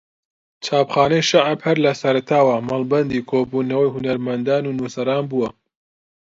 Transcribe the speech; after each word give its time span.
چایخانەی 0.65 1.27
شەعب 1.29 1.59
ھەر 1.65 1.77
لە 1.85 1.91
سەرەتاوە 2.01 2.55
مەڵبەندی 2.69 3.25
کۆبونەوەی 3.29 3.91
ھونەرمەندان 3.93 4.63
و 4.65 4.75
نووسەران 4.77 5.23
بووە 5.31 5.49